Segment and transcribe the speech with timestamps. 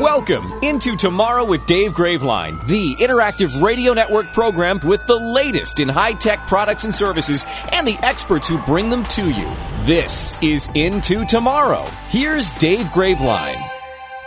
[0.00, 5.88] Welcome into Tomorrow with Dave Graveline, the interactive radio network program with the latest in
[5.88, 9.50] high tech products and services and the experts who bring them to you.
[9.84, 11.82] This is Into Tomorrow.
[12.10, 13.70] Here's Dave Graveline.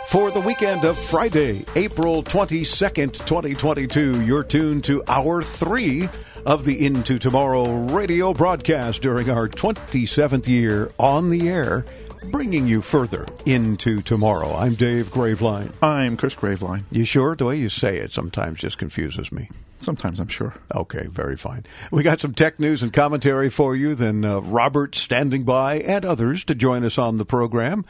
[0.08, 6.08] For the weekend of Friday, April 22nd, 2022, you're tuned to hour three
[6.44, 11.84] of the Into Tomorrow radio broadcast during our 27th year on the air
[12.24, 14.54] bringing you further into tomorrow.
[14.54, 15.72] I'm Dave Graveline.
[15.82, 16.84] I'm Chris Graveline.
[16.90, 17.34] You sure?
[17.34, 19.48] The way you say it sometimes just confuses me.
[19.78, 20.52] Sometimes I'm sure.
[20.74, 21.64] Okay, very fine.
[21.90, 26.04] We got some tech news and commentary for you, then uh, Robert standing by and
[26.04, 27.86] others to join us on the program.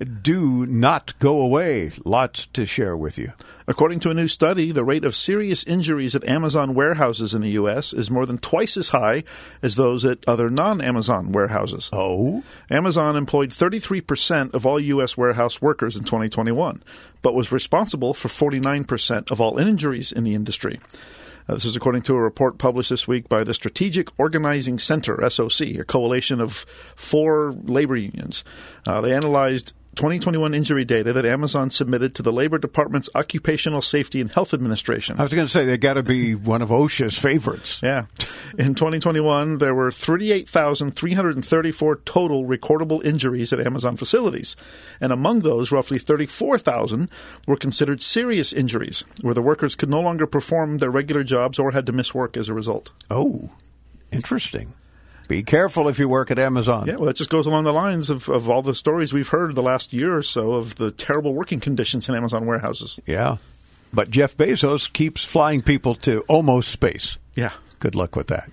[0.00, 1.92] Do not go away.
[2.06, 3.34] Lots to share with you.
[3.68, 7.50] According to a new study, the rate of serious injuries at Amazon warehouses in the
[7.50, 7.92] U.S.
[7.92, 9.24] is more than twice as high
[9.62, 11.90] as those at other non Amazon warehouses.
[11.92, 12.42] Oh?
[12.70, 15.18] Amazon employed 33% of all U.S.
[15.18, 16.82] warehouse workers in 2021,
[17.20, 20.80] but was responsible for 49% of all injuries in the industry.
[21.46, 25.28] Uh, this is according to a report published this week by the Strategic Organizing Center,
[25.28, 26.52] SOC, a coalition of
[26.96, 28.44] four labor unions.
[28.86, 34.20] Uh, they analyzed 2021 injury data that Amazon submitted to the Labor Department's Occupational Safety
[34.20, 35.18] and Health Administration.
[35.18, 37.80] I was going to say they got to be one of OSHA's favorites.
[37.82, 38.06] Yeah.
[38.56, 44.54] In 2021, there were 38,334 total recordable injuries at Amazon facilities.
[45.00, 47.10] And among those, roughly 34,000
[47.48, 51.72] were considered serious injuries, where the workers could no longer perform their regular jobs or
[51.72, 52.92] had to miss work as a result.
[53.10, 53.50] Oh,
[54.12, 54.72] interesting.
[55.30, 56.88] Be careful if you work at Amazon.
[56.88, 59.54] Yeah, well, that just goes along the lines of, of all the stories we've heard
[59.54, 62.98] the last year or so of the terrible working conditions in Amazon warehouses.
[63.06, 63.36] Yeah.
[63.92, 67.16] But Jeff Bezos keeps flying people to almost space.
[67.36, 67.52] Yeah.
[67.78, 68.50] Good luck with that.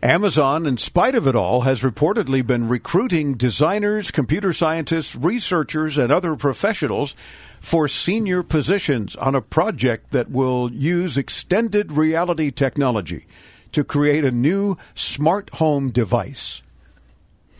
[0.00, 6.12] Amazon, in spite of it all, has reportedly been recruiting designers, computer scientists, researchers, and
[6.12, 7.16] other professionals
[7.60, 13.26] for senior positions on a project that will use extended reality technology
[13.72, 16.62] to create a new smart home device.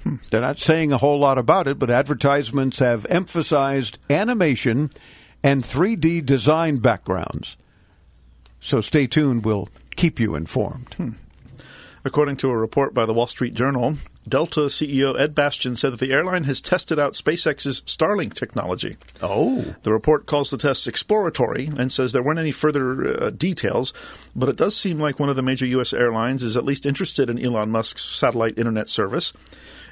[0.03, 0.17] Hmm.
[0.31, 4.91] They're not saying a whole lot about it, but advertisements have emphasized animation
[5.43, 7.56] and 3D design backgrounds.
[8.61, 9.45] So stay tuned.
[9.45, 10.95] We'll keep you informed.
[10.95, 11.11] Hmm.
[12.05, 13.97] According to a report by the Wall Street Journal,
[14.28, 18.97] Delta CEO Ed Bastian said that the airline has tested out SpaceX's Starlink technology.
[19.21, 19.75] Oh.
[19.83, 23.93] The report calls the tests exploratory and says there weren't any further uh, details,
[24.37, 25.93] but it does seem like one of the major U.S.
[25.93, 29.33] airlines is at least interested in Elon Musk's satellite internet service.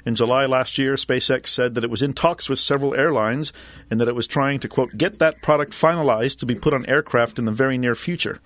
[0.05, 3.53] In July last year, SpaceX said that it was in talks with several airlines
[3.89, 6.85] and that it was trying to, quote, get that product finalized to be put on
[6.87, 8.39] aircraft in the very near future.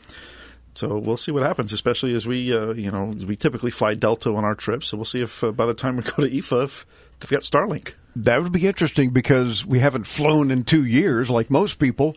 [0.75, 4.33] So we'll see what happens, especially as we, uh, you know, we typically fly Delta
[4.33, 4.87] on our trips.
[4.87, 6.85] So we'll see if uh, by the time we go to IFA, if
[7.19, 7.93] they've got Starlink.
[8.17, 12.15] That would be interesting because we haven't flown in two years like most people.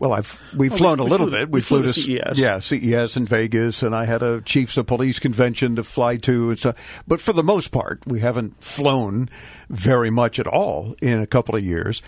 [0.00, 1.48] Well, I've we've well, flown we, a little we flew, bit.
[1.48, 2.38] We, we flew, flew, to CES.
[2.40, 6.50] Yeah, CES in Vegas, and I had a Chiefs of Police convention to fly to,
[6.50, 6.74] and so.
[7.06, 9.28] But for the most part, we haven't flown
[9.70, 12.02] very much at all in a couple of years.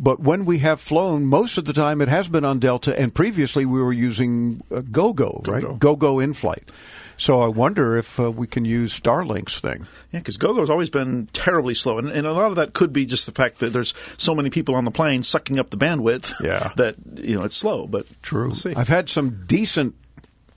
[0.00, 3.12] But when we have flown, most of the time it has been on Delta, and
[3.12, 5.78] previously we were using uh, GoGo, right?
[5.78, 6.70] GoGo in flight.
[7.16, 9.86] So I wonder if uh, we can use Starlink's thing.
[10.12, 13.06] Yeah, because GoGo's always been terribly slow, and, and, a lot of that could be
[13.06, 16.32] just the fact that there's so many people on the plane sucking up the bandwidth.
[16.48, 16.70] Yeah.
[16.76, 17.86] that you know it's slow.
[17.86, 18.52] But true.
[18.64, 19.96] We'll I've had some decent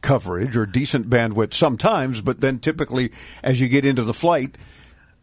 [0.01, 3.11] coverage or decent bandwidth sometimes, but then typically
[3.43, 4.57] as you get into the flight,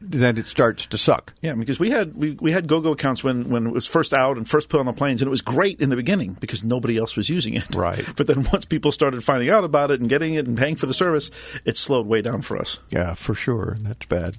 [0.01, 1.35] then it starts to suck.
[1.43, 4.37] Yeah, because we had we, we had GoGo accounts when, when it was first out
[4.37, 6.97] and first put on the planes, and it was great in the beginning because nobody
[6.97, 7.75] else was using it.
[7.75, 8.05] Right.
[8.19, 10.87] But then once people started finding out about it and getting it and paying for
[10.87, 11.31] the service,
[11.65, 12.79] it slowed way down for us.
[12.91, 13.77] Yeah, for sure.
[13.81, 14.37] That's bad.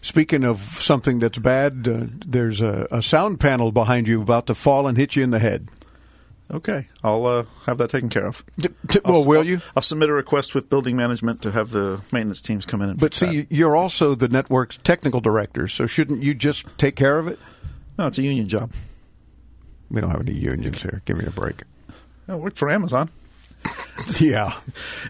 [0.00, 4.54] Speaking of something that's bad, uh, there's a, a sound panel behind you about to
[4.54, 5.68] fall and hit you in the head.
[6.50, 8.44] Okay, I'll uh, have that taken care of.
[8.58, 9.60] D- t- well, I'll, will I'll, you?
[9.74, 13.00] I'll submit a request with building management to have the maintenance teams come in and.
[13.00, 13.52] But see, that.
[13.52, 17.38] you're also the network's technical director, so shouldn't you just take care of it?
[17.98, 18.72] No, it's a union job.
[19.90, 21.02] We don't have any unions here.
[21.06, 21.62] Give me a break.
[22.28, 23.10] I worked for Amazon.
[24.20, 24.52] Yeah.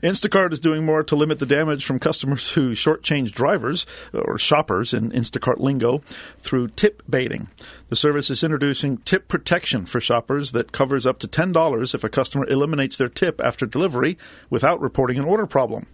[0.03, 4.39] Instacart is doing more to limit the damage from customers who shortchange drivers uh, or
[4.39, 5.99] shoppers in Instacart lingo
[6.39, 7.49] through tip baiting.
[7.89, 12.09] The service is introducing tip protection for shoppers that covers up to $10 if a
[12.09, 14.17] customer eliminates their tip after delivery
[14.49, 15.87] without reporting an order problem.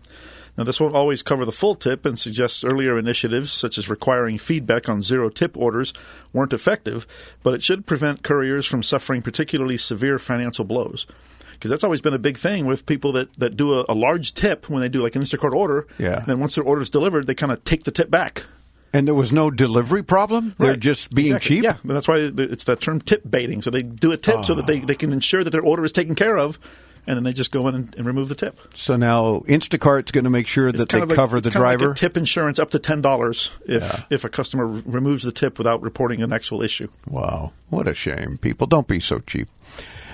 [0.58, 4.36] Now, this won't always cover the full tip and suggests earlier initiatives, such as requiring
[4.36, 5.94] feedback on zero tip orders,
[6.32, 7.06] weren't effective,
[7.42, 11.06] but it should prevent couriers from suffering particularly severe financial blows.
[11.60, 14.32] Because that's always been a big thing with people that, that do a, a large
[14.32, 15.86] tip when they do like an Instacart order.
[15.98, 16.16] Yeah.
[16.16, 18.44] And then once their order is delivered, they kind of take the tip back.
[18.94, 20.54] And there was no delivery problem?
[20.58, 20.80] They're Right.
[20.80, 21.56] just being Exactly.
[21.56, 21.64] cheap?
[21.64, 23.60] Yeah, and that's why it's that term tip baiting.
[23.60, 24.84] So they do a tip so that they, ah.
[24.86, 26.58] they can ensure that their order is taken care of,
[27.06, 28.58] and then they just go in and, and remove the tip.
[28.74, 31.56] So now Instacart's going to make sure that It's they of like- cover the like
[31.56, 31.92] driver?
[31.92, 35.82] a tip insurance up to ten dollars if if a customer removes the tip without
[35.82, 36.88] reporting an actual issue.
[37.06, 38.38] Wow, what a shame.
[38.38, 39.48] People, don't be so cheap.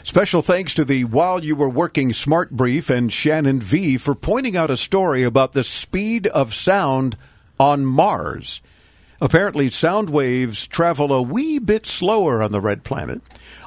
[0.06, 4.56] Special thanks to the While You Were Working Smart Brief and Shannon V for pointing
[4.56, 7.16] out a story about the speed of sound
[7.58, 8.62] on Mars.
[9.20, 13.20] Apparently, sound waves travel a wee bit slower on the red planet.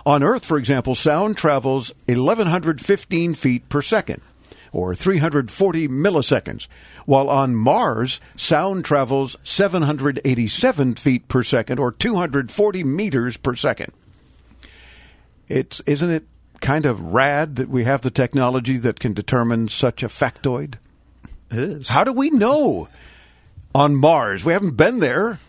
[0.05, 4.21] On Earth, for example, sound travels 1,115 feet per second,
[4.71, 6.67] or 340 milliseconds,
[7.05, 13.91] while on Mars, sound travels 787 feet per second, or 240 meters per second.
[15.49, 16.25] It's isn't it
[16.61, 20.75] kind of rad that we have the technology that can determine such a factoid?
[21.51, 21.89] It is.
[21.89, 22.87] How do we know
[23.73, 24.45] on Mars?
[24.45, 25.39] We haven't been there.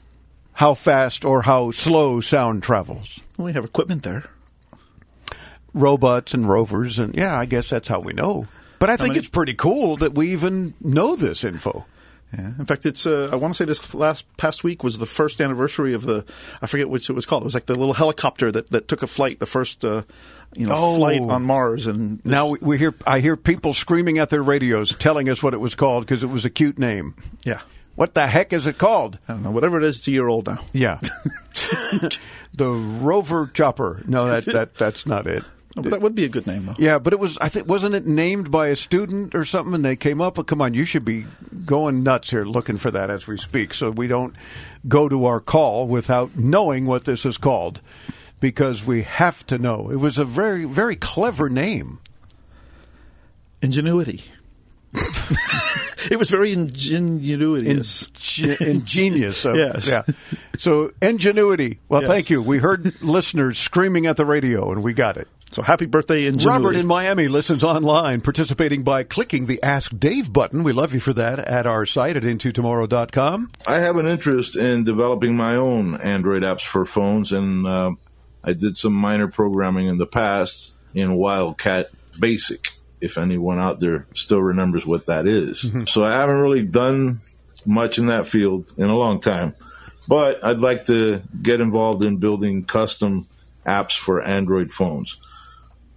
[0.55, 3.21] How fast or how slow sound travels?
[3.37, 4.25] we have equipment there.
[5.73, 8.47] Robots and rovers, and yeah, I guess that's how we know.
[8.79, 11.87] But I think it's pretty cool that we even know this info.
[12.37, 12.53] Yeah.
[12.59, 13.07] In fact, it's.
[13.07, 16.25] Uh, I want to say this last past week was the first anniversary of the.
[16.63, 17.43] I forget which it was called.
[17.43, 20.03] It was like the little helicopter that, that took a flight, the first, uh,
[20.57, 20.97] you know, Oh.
[20.97, 21.87] flight on Mars.
[21.89, 25.43] And this- Now we, we hear I hear people screaming at their radios, telling us
[25.43, 27.15] what it was called because it was a cute name.
[27.43, 27.63] yeah,
[27.97, 29.19] What the heck is it called?
[29.29, 30.61] I don't know, whatever it is, it's a year old now.
[30.73, 31.01] Yeah,
[32.55, 34.03] the Rover Chopper.
[34.07, 35.45] No, that that that's not it.
[35.77, 36.75] Oh, that would be a good name, though.
[36.79, 37.39] Yeah, but it was.
[37.39, 39.73] I think wasn't it named by a student or something?
[39.75, 40.45] And they came up.
[40.47, 41.27] Come on, you should be
[41.65, 44.35] going nuts here looking for that as we speak, so we don't
[44.89, 47.81] go to our call without knowing what this is called,
[48.41, 49.91] because we have to know.
[49.91, 52.01] It was a very very clever name.
[53.63, 54.25] Ingenuity.
[56.11, 58.09] it was very ingenuious.
[58.09, 59.45] Inge- ingenious.
[59.45, 59.87] Of, Yes.
[59.89, 60.03] Yeah.
[60.59, 61.79] So ingenuity.
[61.89, 62.09] Well, Yes.
[62.11, 62.43] thank you.
[62.43, 65.29] We heard listeners screaming at the radio, and we got it.
[65.51, 66.47] So happy birthday, Ingenuity.
[66.47, 70.63] Robert in Miami listens online, participating by clicking the Ask Dave button.
[70.63, 73.51] We love you for that at our site at intotomorrow.com.
[73.67, 77.93] I have an interest in developing my own Android apps for phones, and uh,
[78.45, 82.69] I did some minor programming in the past in Wildcat Basic.
[83.01, 85.69] If anyone out there still remembers what that is.
[85.87, 87.21] so I haven't really done
[87.67, 89.55] much in that field in a long time,
[90.07, 93.27] but I'd like to get involved in building custom
[93.67, 95.17] apps for Android phones,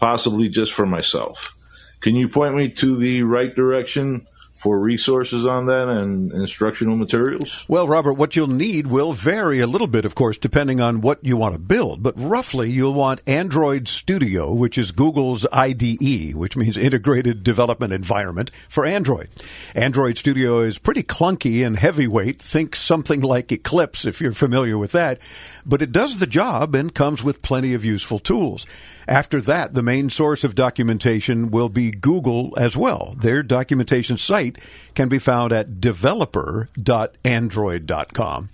[0.03, 1.57] possibly just for myself.
[2.01, 4.27] Can you point me to the right direction
[4.63, 7.65] for resources on that and instructional materials?
[7.67, 11.19] Well, Robert, what you'll need will vary a little bit, of course, depending on what
[11.21, 12.01] you want to build.
[12.01, 18.51] But roughly, you'll want Android Studio, which is Google's IDE, which means Integrated Development Environment
[18.69, 19.27] for Android.
[19.75, 22.41] Android Studio is pretty clunky and heavyweight.
[22.41, 25.19] Think something like Eclipse, if you're familiar with that.
[25.65, 28.65] But it does the job and comes with plenty of useful tools.
[29.07, 33.15] After that, the main source of documentation will be Google as well.
[33.19, 34.52] Their documentation site
[34.95, 38.49] can be found at developer.android.com.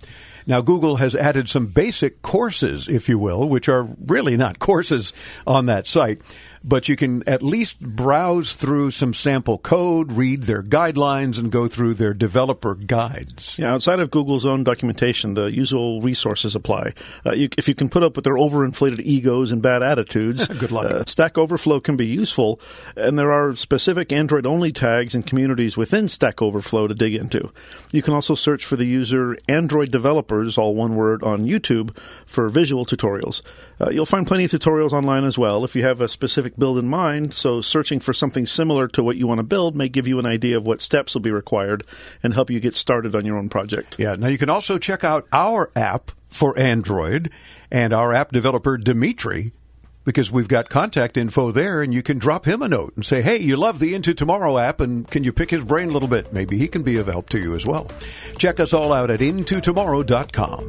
[0.46, 5.12] Now, Google has added some basic courses, if you will, which are really not courses
[5.46, 6.20] on that site,
[6.62, 11.66] but you can at least browse through some sample code, read their guidelines, and go
[11.66, 13.58] through their developer guides.
[13.58, 16.94] Yeah, outside of Google's own documentation, the usual resources apply.
[17.24, 20.72] Uh, you, if you can put up with their overinflated egos and bad attitudes, Good
[20.72, 20.86] luck.
[20.90, 22.60] Uh, Stack Overflow can be useful,
[22.96, 27.50] and there are specific Android only tags and communities within Stack Overflow to dig into.
[27.92, 32.48] You can also search for the user Android Developers, all one word, on YouTube for
[32.48, 33.42] visual tutorials.
[33.80, 36.78] Uh, you'll find plenty of tutorials online as well if you have a specific build
[36.78, 40.06] in mind, so searching for something similar to what you want to build may give
[40.06, 41.82] you an idea of what steps will be required
[42.22, 43.96] and help you get started on your own project.
[43.98, 44.16] Yeah.
[44.16, 47.30] Now you can also check out our app for Android
[47.70, 49.52] and our app developer Dimitri
[50.04, 53.22] because we've got contact info there and you can drop him a note and say,
[53.22, 56.08] "Hey, you love the Into Tomorrow app and can you pick his brain a little
[56.08, 56.32] bit?
[56.32, 57.86] Maybe he can be of help to you as well."
[58.38, 60.68] Check us all out at intotomorrow.com.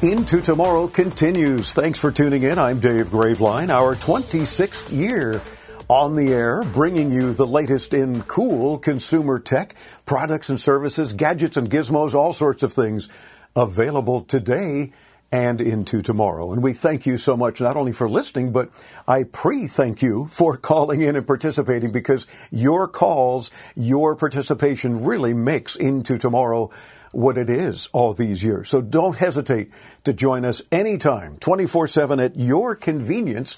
[0.00, 1.72] Into Tomorrow continues.
[1.72, 2.56] Thanks for tuning in.
[2.56, 5.42] I'm Dave Graveline, our 26th year
[5.88, 9.74] on the air, bringing you the latest in cool consumer tech,
[10.06, 13.08] products and services, gadgets and gizmos, all sorts of things
[13.56, 14.92] available today
[15.30, 16.52] and into tomorrow.
[16.52, 18.70] And we thank you so much, not only for listening, but
[19.06, 25.34] I pre thank you for calling in and participating because your calls, your participation really
[25.34, 26.70] makes into tomorrow
[27.12, 28.68] what it is all these years.
[28.68, 29.72] So don't hesitate
[30.04, 33.56] to join us anytime, 24 7 at your convenience.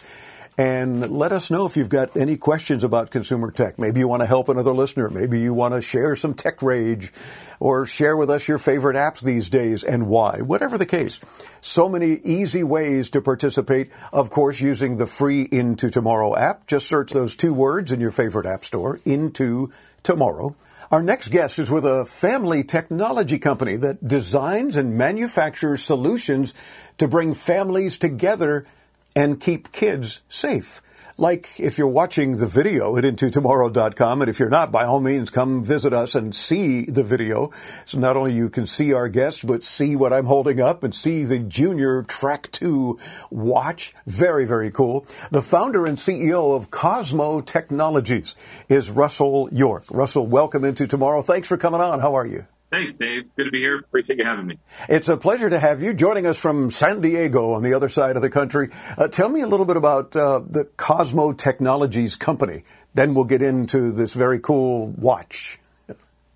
[0.61, 3.79] And let us know if you've got any questions about consumer tech.
[3.79, 5.09] Maybe you want to help another listener.
[5.09, 7.14] Maybe you want to share some tech rage
[7.61, 10.43] or share with us your favorite apps these days and why.
[10.43, 11.19] Whatever the case.
[11.62, 13.88] So many easy ways to participate.
[14.12, 16.67] Of course, using the free Into Tomorrow app.
[16.67, 19.71] Just search those two words in your favorite app store, Into
[20.02, 20.55] Tomorrow.
[20.90, 26.52] Our next guest is with a family technology company that designs and manufactures solutions
[26.99, 28.67] to bring families together
[29.14, 30.83] and keep kids safe.
[31.21, 35.29] Like if you're watching the video at intotomorrow.com, and if you're not, by all means,
[35.29, 37.50] come visit us and see the video.
[37.85, 40.95] So not only you can see our guests, but see what I'm holding up and
[40.95, 42.99] see the Junior Track 2
[43.31, 43.93] watch.
[44.07, 45.07] Very, very cool.
[45.31, 48.35] The founder and CEO of Cosmo Technologies
[48.71, 49.85] is Russell York.
[49.90, 51.21] Russell, welcome into tomorrow.
[51.21, 52.00] Thanks for coming on.
[52.00, 52.47] How are you?
[52.71, 53.25] Thanks, Dave.
[53.35, 53.79] Good to be here.
[53.79, 54.59] Appreciate you having me.
[54.89, 58.15] It's a pleasure to have you joining us from San Diego on the other side
[58.15, 58.71] of the country.
[58.97, 62.62] Uh, tell me a little bit about uh, the Cosmo Technologies company.
[62.95, 65.59] Then we'll get into this very cool watch.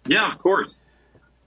[0.06, 0.74] Yeah, of course.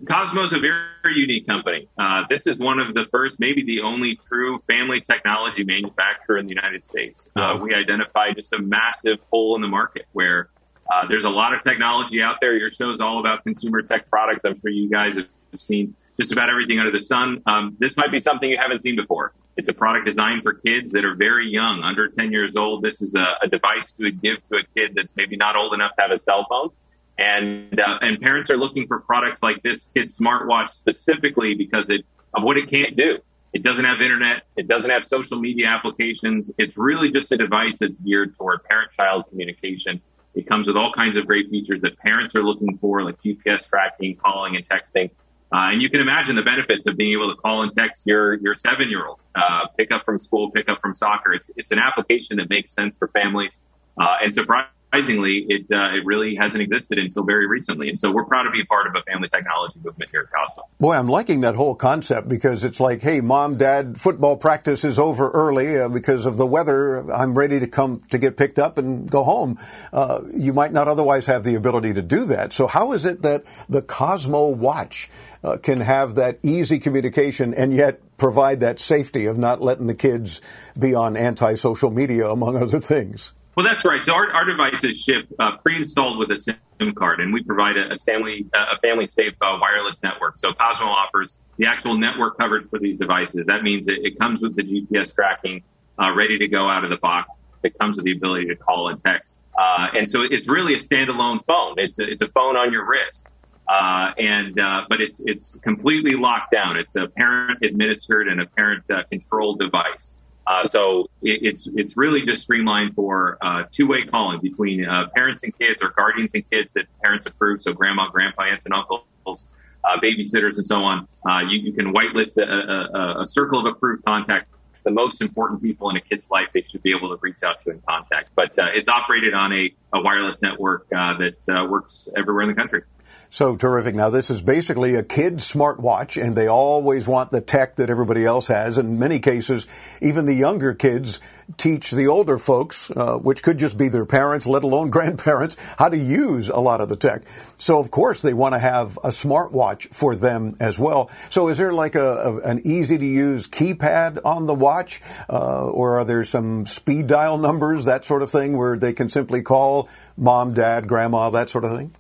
[0.08, 0.84] Cosmo is a very,
[1.15, 1.88] unique company.
[1.98, 6.46] Uh, this is one of the first, maybe the only true family technology manufacturer in
[6.46, 7.22] the United States.
[7.34, 10.50] Uh, we identified just a massive hole in the market where
[10.91, 12.56] uh, there's a lot of technology out there.
[12.56, 14.46] Your show is all about consumer tech products.
[14.46, 15.27] I'm sure you guys have
[15.60, 17.41] seen just about everything under the sun.
[17.46, 19.34] Um, this might be something you haven't seen before.
[19.56, 22.84] It's a product designed for kids that are very young, under 10 years old.
[22.84, 25.96] This is a, a device to give to a kid that's maybe not old enough
[25.98, 26.70] to have a cell phone.
[27.17, 32.06] And, uh, and parents are looking for products like this kid smartwatch specifically because it,
[32.36, 33.17] of what it can't do.
[33.53, 34.44] It doesn't have internet.
[34.56, 36.51] It doesn't have social media applications.
[36.60, 40.01] It's really just a device that's geared toward parent-child communication
[40.38, 43.67] it comes with all kinds of great features that parents are looking for, like GPS
[43.67, 45.10] tracking, calling, and texting.
[45.51, 48.36] Uh, and you can imagine the benefits of being able to call and text your
[48.36, 51.34] your seven year old, uh, pick up from school, pick up from soccer.
[51.34, 53.58] It's it's an application that makes sense for families.
[54.00, 54.67] Uh, and surprise
[54.98, 57.89] surprisingly, it uh, it really hasn't existed until very recently.
[57.89, 60.32] And so we're proud to be a part of a family technology movement here at
[60.32, 60.63] Cosmo.
[60.79, 65.00] Boy, I'm liking that whole concept because it's like, hey, mom, dad, football practice is
[65.00, 67.12] over early uh, because of the weather.
[67.12, 69.60] I'm ready to come to get picked up and go home.
[69.91, 72.53] Uh, you might not otherwise have the ability to do that.
[72.53, 75.10] So how is it that the Cosmo watch
[75.44, 79.96] uh, can have that easy communication and yet provide that safety of not letting the
[79.96, 80.41] kids
[80.77, 83.34] be on anti-social media, among other things?
[83.58, 84.06] Well, that's right.
[84.06, 87.92] So our, our devices ship uh, pre-installed with a SIM card, and we provide a,
[87.92, 90.36] a family a family safe uh, wireless network.
[90.38, 93.48] So Cosmo offers the actual network coverage for these devices.
[93.48, 95.64] That means it, it comes with the GPS tracking
[96.00, 97.34] uh, ready to go out of the box.
[97.64, 100.80] It comes with the ability to call and text, uh, and so it's really a
[100.80, 101.80] standalone phone.
[101.80, 103.26] It's a, it's a phone on your wrist.
[103.68, 106.78] Uh, and uh, but it's it's completely locked down.
[106.78, 110.12] It's a parent administered and a parent controlled device.
[110.48, 115.44] Uh, so it, it's it's really just streamlined for uh, two-way calling between uh, parents
[115.44, 117.62] and kids or guardians and kids that parents approve.
[117.62, 121.06] So grandma, grandpa, aunts and uncles, uh, babysitters, and so on.
[121.30, 124.50] Uh, you, you can whitelist a, a, a circle of approved contacts
[124.88, 127.62] the most important people in a kid's life they should be able to reach out
[127.62, 128.30] to and contact.
[128.36, 132.56] But uh, it's operated on a, a wireless network uh, that works everywhere in the
[132.56, 132.84] country.
[133.29, 133.93] So terrific.
[133.93, 138.24] Now, this is basically a kid's smartwatch, and they always want the tech that everybody
[138.24, 138.77] else has.
[138.77, 139.67] In many cases,
[140.01, 141.19] even the younger kids
[141.57, 145.89] teach the older folks, uh, which could just be their parents, let alone grandparents, how
[145.89, 147.24] to use a lot of the tech.
[147.57, 151.12] So, of course, they want to have a smartwatch for them as well.
[151.29, 155.69] So, is there like a, a an easy to use keypad on the watch, uh,
[155.69, 159.41] or are there some speed dial numbers, that sort of thing, where they can simply
[159.41, 161.91] call mom, dad, grandma, that sort of thing?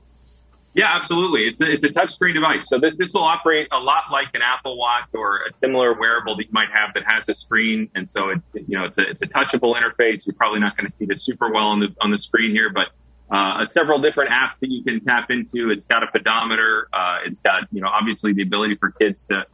[0.77, 1.47] Yeah, absolutely.
[1.47, 2.69] It's a, it's a touchscreen device.
[2.69, 6.37] So this, this will operate a lot like an Apple Watch or a similar wearable
[6.37, 7.89] that you might have that has a screen.
[7.95, 10.27] And so it, you know, it's a, it's a touchable interface.
[10.27, 12.69] You're probably not going to see this super well on the, on the screen here,
[12.71, 12.89] but,
[13.35, 15.71] uh, several different apps that you can tap into.
[15.71, 16.87] It's got a pedometer.
[16.93, 19.45] Uh, it's got, you know, obviously the ability for kids to,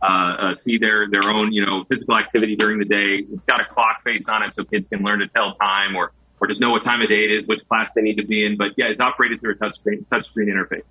[0.00, 3.26] uh, uh, see their, their own, you know, physical activity during the day.
[3.32, 6.12] It's got a clock face on it so kids can learn to tell time or,
[6.42, 8.44] or just know what time of day it is, which class they need to be
[8.44, 8.56] in.
[8.56, 10.82] But yeah, it's operated through a touchscreen touchscreen interface.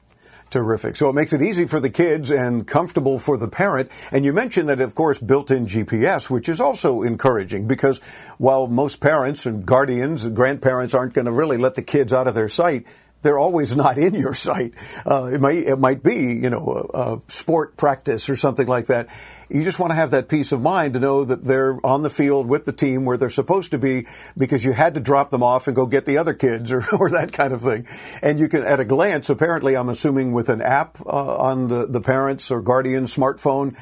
[0.49, 0.95] Terrific.
[0.95, 3.89] So it makes it easy for the kids and comfortable for the parent.
[4.11, 7.99] And you mentioned that, of course, built-in GPS, which is also encouraging because
[8.37, 12.27] while most parents and guardians and grandparents aren't going to really let the kids out
[12.27, 12.85] of their sight,
[13.21, 14.73] they're always not in your sight.
[15.05, 18.87] Uh, it might it might be you know a, a, sport practice or something like
[18.87, 19.07] that.
[19.49, 22.09] You just want to have that peace of mind to know that they're on the
[22.09, 25.43] field with the team where they're supposed to be because you had to drop them
[25.43, 27.85] off and go get the other kids or, or that kind of thing.
[28.21, 31.85] And you can at a glance, apparently, I'm assuming with an app uh, on the
[31.85, 33.77] the parents or guardian smartphone,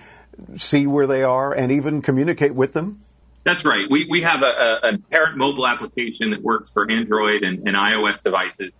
[0.55, 3.01] see where they are and even communicate with them.
[3.46, 3.89] That's right.
[3.89, 8.22] We, we have a, a, parent mobile application that works for Android and, and iOS
[8.22, 8.74] devices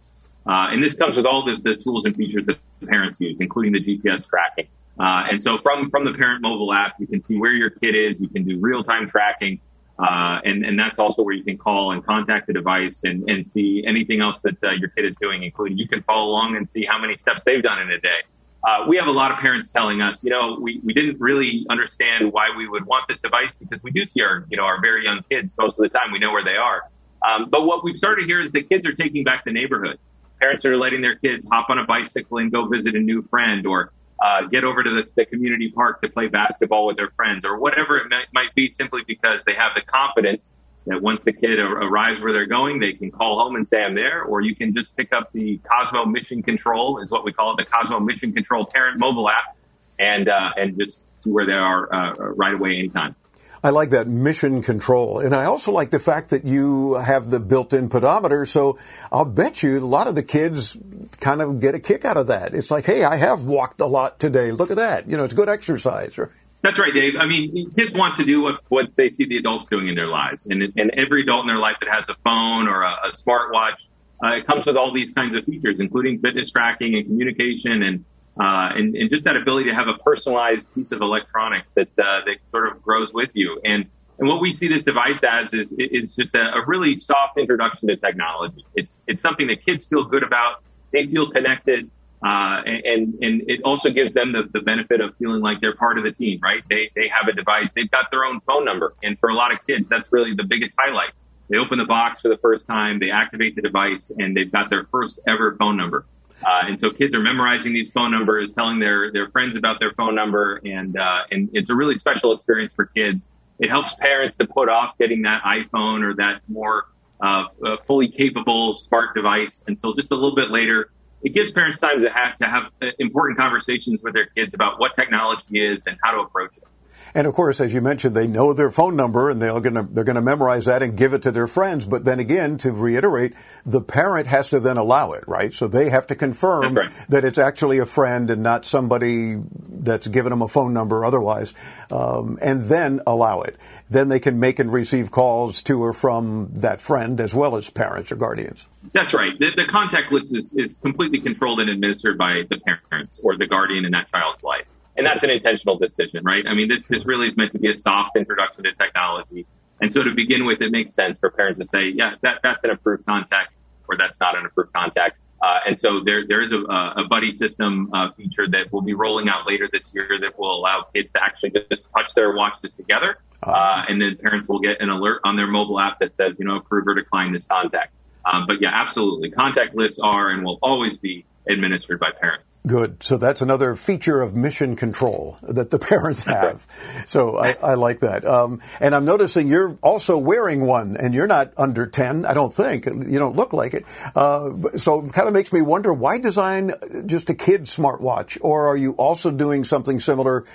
[0.48, 3.74] uh, and this comes with all the, the, tools and features that parents use, including
[3.74, 4.67] the GPS tracking.
[5.00, 7.96] Uh, and so from, from the parent mobile app, you can see where your kid
[7.96, 8.19] is.
[8.19, 9.60] You can do real time tracking.
[9.98, 13.46] Uh, and, and that's also where you can call and contact the device and, and
[13.46, 16.69] see anything else that uh, your kid is doing, including you can follow along and
[16.69, 18.19] see how many steps they've done in a day.
[18.63, 21.65] Uh, we have a lot of parents telling us, you know, we, we didn't really
[21.69, 24.81] understand why we would want this device because we do see our, you know, our
[24.81, 26.12] very young kids most of the time.
[26.12, 26.84] We know where they are.
[27.25, 29.97] Um, but what we've started here is the kids are taking back the neighborhood
[30.39, 33.65] parents are letting their kids hop on a bicycle and go visit a new friend
[33.65, 33.91] or
[34.23, 37.58] uh, get over to the, the, community park to play basketball with their friends or
[37.58, 40.52] whatever it might, might, be simply because they have the confidence
[40.88, 43.95] that once the kid arrives where they're going, they can call home and say, I'm
[43.95, 47.54] there, or you can just pick up the Cosmo Mission Control is what we call
[47.54, 49.56] it, the Cosmo Mission Control parent mobile app
[49.99, 53.15] and, uh, and just see where they are, uh, right away anytime.
[53.63, 55.19] I like that mission control.
[55.19, 58.45] And I also like the fact that you have the built in pedometer.
[58.45, 58.78] So
[59.12, 60.78] I'll bet you a lot of the kids
[61.19, 62.54] kind of get a kick out of that.
[62.54, 64.52] It's like, hey, I have walked a lot today.
[64.52, 65.10] Look at that.
[65.10, 66.15] You know, it's good exercise.
[66.62, 67.13] That's right, Dave.
[67.19, 70.08] I mean, kids want to do what, what they see the adults doing in their
[70.08, 70.45] lives.
[70.45, 73.80] And, and every adult in their life that has a phone or a, a smartwatch,
[74.24, 78.06] uh, it comes with all these kinds of features, including fitness tracking and communication and
[78.39, 82.23] uh, and, and, just that ability to have a personalized piece of electronics that uh,
[82.25, 83.60] that sort of grows with you.
[83.65, 83.86] And
[84.17, 87.89] and what we see this device as is is just a, a, really soft introduction
[87.89, 88.65] to technology.
[88.75, 90.63] It's it's something that kids feel good about.
[90.91, 91.89] They feel connected.
[92.21, 95.97] Uh, and, and it also gives them the, the benefit of feeling like they're part
[95.97, 96.62] of the team, right?
[96.69, 97.69] They, they have a device.
[97.73, 98.93] They've got their own phone number.
[99.04, 101.12] And for a lot of kids, that's really the biggest highlight.
[101.49, 102.99] They open the box for the first time.
[102.99, 106.06] They activate the device and they've got their first ever phone number.
[106.45, 109.91] Uh, and so kids are memorizing these phone numbers, telling their, their friends about their
[109.93, 113.25] phone number, and, uh, and it's a really special experience for kids.
[113.60, 116.86] It helps parents to put off getting that iPhone or that more
[117.21, 120.91] uh, uh, fully capable smart device until just a little bit later.
[121.21, 124.80] It gives parents time to have to have uh, important conversations with their kids about
[124.80, 126.68] what technology is and how to approach it.
[127.13, 129.88] And of course, as you mentioned, they know their phone number and they're going to
[129.89, 131.86] they're going to memorize that and give it to their friends.
[131.86, 133.34] But then again, to reiterate,
[133.65, 135.54] the parent has to then allow it, right?
[135.54, 136.89] So they have to confirm right.
[137.10, 139.38] that it's actually a friend and not somebody
[139.69, 141.54] that's given them a phone number otherwise,
[141.91, 143.58] um, and then allow it.
[143.89, 147.69] Then they can make and receive calls to or from that friend as well as
[147.69, 148.65] parents or guardians.
[148.93, 149.38] That's right.
[149.38, 153.48] The, the contact list is, is completely controlled and administered by the parents or the
[153.48, 154.65] guardian in that child's life.
[154.99, 156.45] And that's an intentional decision, right?
[156.45, 159.45] I mean, this, this really is meant to be a soft introduction to technology.
[159.79, 162.62] And so to begin with, it makes sense for parents to say, yeah, that, that's
[162.65, 163.53] an approved contact
[163.88, 165.17] or that's not an approved contact.
[165.41, 168.93] Uh, and so there, there is a, a buddy system uh, feature that will be
[168.93, 172.73] rolling out later this year that will allow kids to actually just touch their watches
[172.73, 173.19] together.
[173.43, 173.53] Uh-huh.
[173.53, 176.43] Uh, and then parents will get an alert on their mobile app that says, you
[176.43, 177.93] know, approve or decline this contact.
[178.25, 179.31] Um, but yeah, absolutely.
[179.31, 182.48] Contact lists are and will always be administered by parents.
[182.69, 183.01] Good.
[183.01, 186.67] So that's another feature of mission control that the parents have.
[187.08, 188.23] So I, I like that.
[188.25, 192.53] Um, and I'm noticing you're also wearing one, and you're not under 10, I don't
[192.53, 192.86] think.
[192.86, 193.86] You don't look like it.
[194.15, 196.73] Uh, so it kind of makes me wonder why design
[197.08, 198.38] just a kid smartwatch?
[198.41, 200.45] Or are you also doing something similar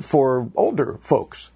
[0.00, 1.50] for older folks?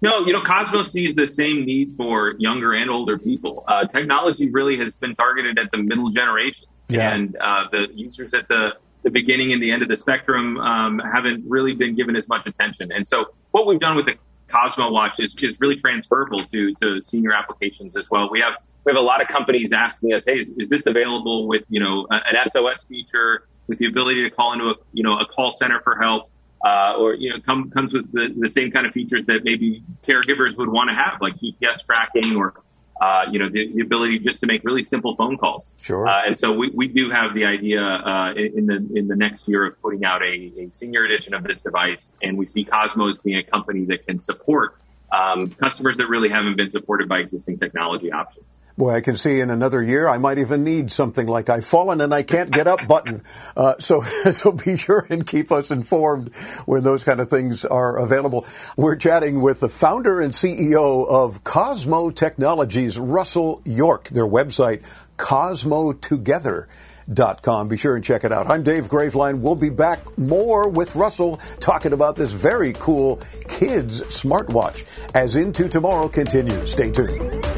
[0.00, 3.64] No, you know, Cosmos sees the same need for younger and older people.
[3.66, 7.12] Uh, technology really has been targeted at the middle generation Yeah.
[7.12, 8.74] And uh, the users at the
[9.12, 12.46] the beginning and the end of the spectrum um, haven't really been given as much
[12.46, 12.92] attention.
[12.92, 14.12] And so what we've done with the
[14.50, 18.28] Cosmo Watch is, is really transferable to, to senior applications as well.
[18.30, 21.46] We have we have a lot of companies asking us, hey, is, is this available
[21.46, 25.18] with you know an SOS feature with the ability to call into a you know
[25.18, 26.30] a call center for help,
[26.64, 29.82] uh, or you know come, comes with the, the same kind of features that maybe
[30.06, 32.54] caregivers would want to have, like GPS tracking or
[33.00, 35.66] uh, you know, the, the, ability just to make really simple phone calls.
[35.80, 36.08] Sure.
[36.08, 39.46] Uh, and so we, we do have the idea uh, in the in the next
[39.46, 43.18] year of putting out a, a, senior edition of this device, and we see Cosmos
[43.18, 44.78] being a company that can support
[45.12, 48.44] um, customers that really haven't been supported by existing technology options.
[48.78, 52.00] Boy, I can see in another year I might even need something like I've fallen
[52.00, 53.24] and I can't get up button.
[53.56, 56.32] Uh, so, so be sure and keep us informed
[56.64, 58.46] when those kind of things are available.
[58.76, 64.10] We're chatting with the founder and CEO of Cosmo Technologies, Russell York.
[64.10, 64.84] Their website,
[65.16, 67.68] cosmotogether.com.
[67.68, 68.48] Be sure and check it out.
[68.48, 69.40] I'm Dave Graveline.
[69.40, 73.16] We'll be back more with Russell talking about this very cool
[73.48, 74.84] kids smartwatch
[75.16, 76.70] as Into Tomorrow continues.
[76.70, 77.57] Stay tuned.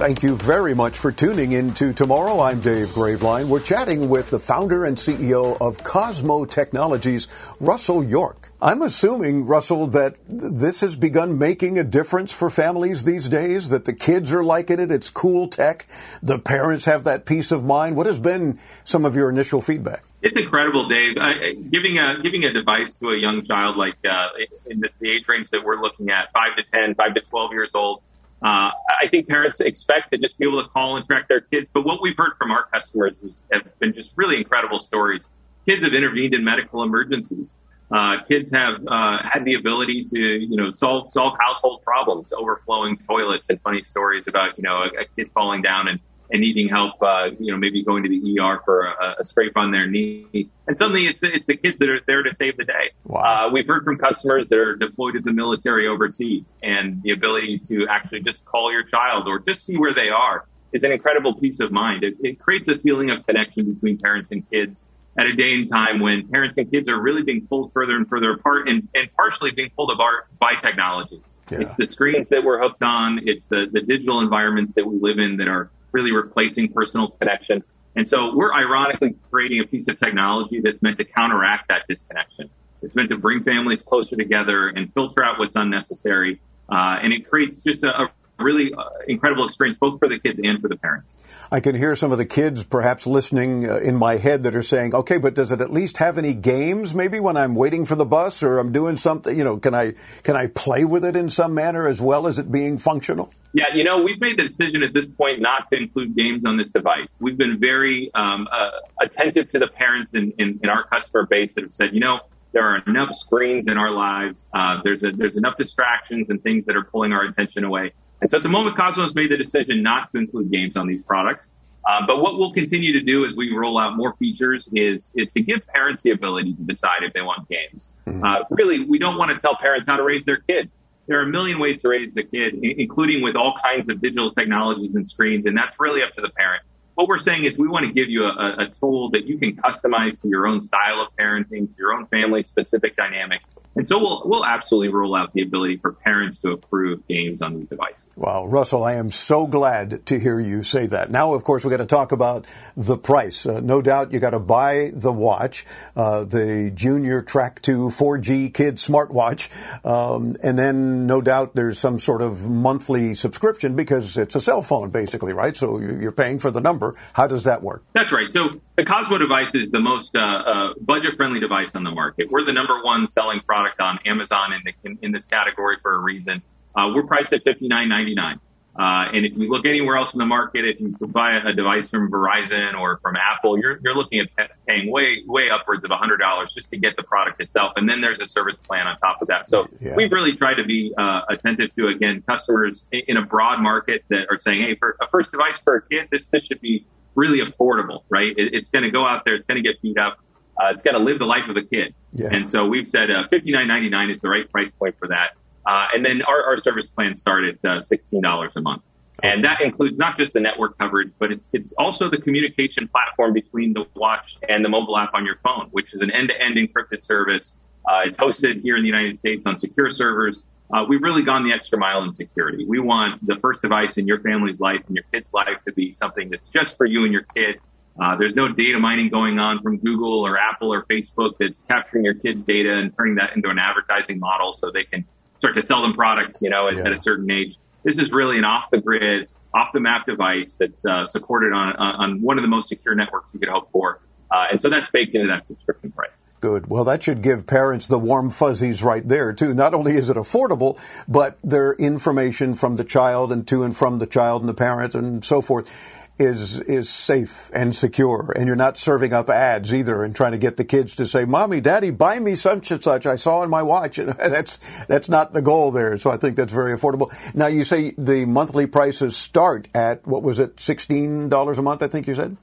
[0.00, 2.40] Thank you very much for tuning in to Tomorrow.
[2.40, 3.48] I'm Dave Graveline.
[3.48, 7.28] We're chatting with the founder and CEO of Cosmo Technologies,
[7.60, 8.48] Russell York.
[8.62, 13.84] I'm assuming, Russell, that this has begun making a difference for families these days, that
[13.84, 15.84] the kids are liking it, it's cool tech,
[16.22, 17.94] the parents have that peace of mind.
[17.94, 20.02] What has been some of your initial feedback?
[20.22, 21.18] It's incredible, Dave.
[21.18, 24.28] Uh, giving a giving a device to a young child like uh,
[24.66, 27.52] in this, the age range that we're looking at, five to 10, 5 to 12
[27.52, 28.00] years old,
[28.42, 28.70] uh,
[29.02, 31.84] I think parents expect to just be able to call and track their kids, but
[31.84, 35.22] what we've heard from our customers is, have been just really incredible stories.
[35.68, 37.50] Kids have intervened in medical emergencies.
[37.90, 42.96] Uh, kids have uh, had the ability to, you know, solve solve household problems, overflowing
[42.98, 45.98] toilets, and funny stories about, you know, a, a kid falling down and
[46.30, 49.56] and needing help, uh, you know, maybe going to the ER for a, a scrape
[49.56, 50.48] on their knee.
[50.66, 52.90] And suddenly it's, it's the kids that are there to save the day.
[53.04, 53.48] Wow.
[53.48, 57.60] Uh, we've heard from customers that are deployed to the military overseas and the ability
[57.68, 61.34] to actually just call your child or just see where they are is an incredible
[61.34, 62.04] peace of mind.
[62.04, 64.78] It, it creates a feeling of connection between parents and kids
[65.18, 68.08] at a day and time when parents and kids are really being pulled further and
[68.08, 71.20] further apart and, and partially being pulled apart by technology.
[71.50, 71.62] Yeah.
[71.62, 73.20] It's the screens that we're hooked on.
[73.24, 77.62] It's the, the digital environments that we live in that are really replacing personal connection.
[77.96, 82.50] And so we're ironically creating a piece of technology that's meant to counteract that disconnection.
[82.82, 86.40] It's meant to bring families closer together and filter out what's unnecessary.
[86.70, 90.40] Uh, and it creates just a, a really uh, incredible experience both for the kids
[90.42, 91.14] and for the parents.
[91.52, 94.62] I can hear some of the kids perhaps listening uh, in my head that are
[94.62, 97.96] saying, okay, but does it at least have any games maybe when I'm waiting for
[97.96, 101.16] the bus or I'm doing something, you know, can I, can I play with it
[101.16, 103.32] in some manner as well as it being functional?
[103.52, 106.56] Yeah, you know, we've made the decision at this point not to include games on
[106.56, 107.08] this device.
[107.18, 108.70] We've been very um, uh,
[109.02, 112.20] attentive to the parents in, in, in, our customer base that have said, you know,
[112.52, 114.46] there are enough screens in our lives.
[114.54, 117.92] Uh, there's a, there's enough distractions and things that are pulling our attention away.
[118.20, 121.02] And so at the moment, Cosmos made the decision not to include games on these
[121.02, 121.46] products.
[121.88, 125.28] Uh, but what we'll continue to do as we roll out more features is is
[125.32, 127.86] to give parents the ability to decide if they want games.
[128.06, 128.22] Mm-hmm.
[128.22, 130.70] Uh, really, we don't want to tell parents how to raise their kids.
[131.06, 134.32] There are a million ways to raise a kid, including with all kinds of digital
[134.32, 136.62] technologies and screens, and that's really up to the parent.
[136.94, 139.56] What we're saying is we want to give you a, a tool that you can
[139.56, 143.40] customize to your own style of parenting, to your own family specific dynamic,
[143.76, 147.58] And so we'll we'll absolutely roll out the ability for parents to approve games on
[147.58, 148.04] these devices.
[148.16, 151.10] Wow, Russell, I am so glad to hear you say that.
[151.10, 152.44] Now, of course, we've got to talk about
[152.76, 153.46] the price.
[153.46, 155.64] Uh, no doubt you got to buy the watch,
[155.96, 159.48] uh, the Junior Track 2 4G Kid smartwatch,
[159.86, 164.62] um, and then no doubt there's some sort of monthly subscription because it's a cell
[164.62, 165.56] phone, basically, right?
[165.56, 166.96] So you're paying for the number.
[167.12, 167.84] How does that work?
[167.94, 168.30] That's right.
[168.32, 172.30] So the Cosmo device is the most uh, uh budget-friendly device on the market.
[172.30, 175.94] We're the number one selling product on Amazon in, the, in, in this category for
[175.94, 176.42] a reason.
[176.74, 178.40] Uh, we're priced at fifty nine ninety nine.
[178.78, 181.88] Uh, and if you look anywhere else in the market, if you buy a device
[181.88, 186.54] from Verizon or from Apple, you're, you're looking at paying way, way upwards of $100
[186.54, 187.72] just to get the product itself.
[187.74, 189.50] And then there's a service plan on top of that.
[189.50, 189.96] So yeah.
[189.96, 194.28] we've really tried to be uh, attentive to, again, customers in a broad market that
[194.30, 197.38] are saying, hey, for a first device for a kid, this, this should be really
[197.44, 198.32] affordable, right?
[198.36, 199.34] It, it's going to go out there.
[199.34, 200.18] It's going to get beat up.
[200.60, 201.94] Uh, it's going to live the life of a kid.
[202.12, 202.28] Yeah.
[202.32, 205.36] And so we've said uh, $59.99 is the right price point for that.
[205.66, 208.82] Uh, and then our, our service plans start at uh, $16 a month.
[209.22, 213.34] And that includes not just the network coverage, but it's, it's also the communication platform
[213.34, 217.04] between the watch and the mobile app on your phone, which is an end-to-end encrypted
[217.04, 217.52] service.
[217.88, 220.42] Uh, it's hosted here in the United States on secure servers.
[220.72, 222.64] Uh, we've really gone the extra mile in security.
[222.66, 225.92] We want the first device in your family's life and your kid's life to be
[225.92, 227.60] something that's just for you and your kid.
[228.00, 232.04] Uh, there's no data mining going on from Google or Apple or Facebook that's capturing
[232.04, 235.04] your kid's data and turning that into an advertising model so they can
[235.38, 236.84] start to sell them products, you know, at, yeah.
[236.84, 237.56] at a certain age.
[237.82, 241.74] This is really an off the grid, off the map device that's uh, supported on,
[241.76, 244.00] on one of the most secure networks you could hope for.
[244.30, 246.10] Uh, and so that's baked into that subscription price.
[246.40, 246.68] Good.
[246.68, 249.52] Well, that should give parents the warm fuzzies right there, too.
[249.52, 253.98] Not only is it affordable, but their information from the child and to and from
[253.98, 255.70] the child and the parent and so forth
[256.18, 260.38] is is safe and secure, and you're not serving up ads either and trying to
[260.38, 263.48] get the kids to say, "Mommy, Daddy, buy me such and such." I saw in
[263.48, 265.96] my watch, and that's that's not the goal there.
[265.96, 267.10] So I think that's very affordable.
[267.34, 271.82] Now you say the monthly prices start at what was it, sixteen dollars a month?
[271.82, 272.36] I think you said.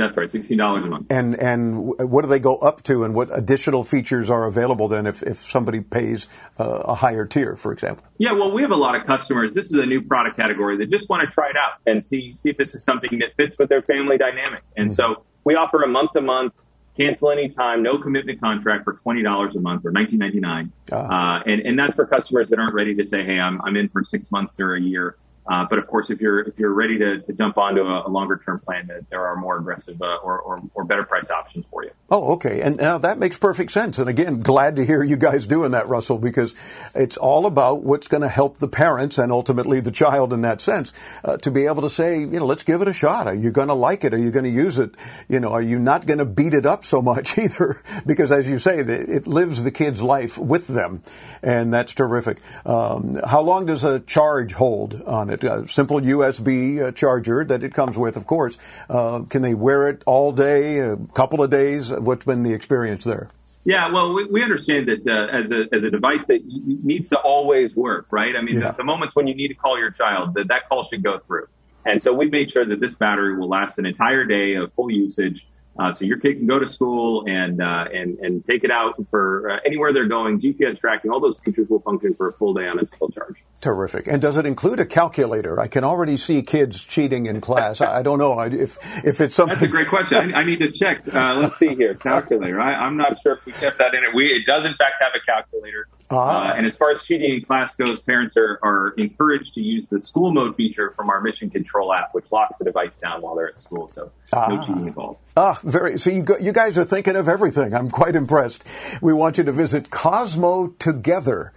[0.00, 1.08] That's right, sixteen dollars a month.
[1.10, 5.06] And and what do they go up to, and what additional features are available then
[5.06, 6.26] if, if somebody pays
[6.58, 8.06] uh, a higher tier, for example?
[8.16, 9.52] Yeah, well, we have a lot of customers.
[9.52, 12.34] This is a new product category that just want to try it out and see
[12.40, 14.62] see if this is something that fits with their family dynamic.
[14.74, 14.94] And mm-hmm.
[14.94, 16.54] so we offer a month to month,
[16.96, 20.72] cancel anytime, no commitment contract for twenty dollars a month or nineteen ninety nine.
[20.90, 23.90] Uh, and and that's for customers that aren't ready to say, hey, I'm I'm in
[23.90, 25.16] for six months or a year.
[25.50, 28.08] Uh, but of course, if you're if you're ready to, to jump onto a, a
[28.08, 31.64] longer term plan, that there are more aggressive uh, or, or, or better price options
[31.72, 31.90] for you.
[32.08, 33.98] Oh, okay, and now that makes perfect sense.
[33.98, 36.54] And again, glad to hear you guys doing that, Russell, because
[36.94, 40.60] it's all about what's going to help the parents and ultimately the child in that
[40.60, 40.92] sense
[41.24, 43.26] uh, to be able to say, you know, let's give it a shot.
[43.26, 44.14] Are you going to like it?
[44.14, 44.94] Are you going to use it?
[45.28, 47.82] You know, are you not going to beat it up so much either?
[48.06, 51.02] because as you say, it lives the kid's life with them,
[51.42, 52.38] and that's terrific.
[52.64, 55.39] Um, how long does a charge hold on it?
[55.44, 58.56] A simple USB uh, charger that it comes with, of course.
[58.88, 61.92] Uh, can they wear it all day, a couple of days?
[61.92, 63.28] What's been the experience there?
[63.64, 67.18] Yeah, well, we, we understand that uh, as, a, as a device that needs to
[67.18, 68.34] always work, right?
[68.34, 68.70] I mean, yeah.
[68.70, 71.18] the, the, moments when you need to call your child, that that call should go
[71.18, 71.46] through.
[71.84, 74.90] And so we've made sure that this battery will last an entire day of full
[74.90, 75.46] usage.
[75.80, 78.94] Uh, so your kid can go to school and uh, and and take it out
[79.10, 80.38] for uh, anywhere they're going.
[80.38, 83.36] GPS tracking, all those features will function for a full day on a single charge.
[83.62, 84.06] Terrific.
[84.06, 85.58] And does it include a calculator?
[85.58, 87.80] I can already see kids cheating in class.
[87.80, 89.54] I, don't know if if it's something.
[89.54, 90.34] That's a great question.
[90.34, 91.02] I, I need to check.
[91.14, 91.94] Uh, let's see here.
[91.94, 92.60] Calculator.
[92.60, 94.14] I, am not sure if we kept that in it.
[94.14, 95.88] We it does in fact have a calculator.
[96.10, 96.50] Ah.
[96.50, 99.86] Uh, and as far as cheating in class goes, parents are, are encouraged to use
[99.90, 103.36] the school mode feature from our Mission Control app, which locks the device down while
[103.36, 103.88] they're at school.
[103.88, 104.46] So ah.
[104.48, 105.20] no cheating involved.
[105.36, 105.98] Ah, very.
[105.98, 107.74] So you, you guys are thinking of everything.
[107.74, 108.64] I'm quite impressed.
[109.00, 111.52] We want you to visit Cosmo Together